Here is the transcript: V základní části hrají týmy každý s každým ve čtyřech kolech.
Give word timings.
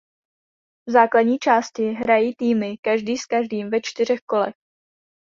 V 0.87 0.91
základní 0.91 1.39
části 1.39 1.83
hrají 1.91 2.35
týmy 2.35 2.77
každý 2.77 3.17
s 3.17 3.25
každým 3.25 3.69
ve 3.69 3.81
čtyřech 3.81 4.19
kolech. 4.25 4.55